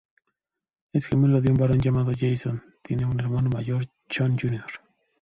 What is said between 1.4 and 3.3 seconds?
de un varón llamado Jason; tiene un